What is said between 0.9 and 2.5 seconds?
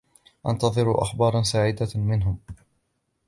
أخبارا سعيدة منهم.